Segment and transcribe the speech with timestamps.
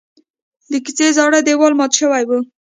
[0.71, 2.29] د کوڅې زاړه دیوال مات شوی و.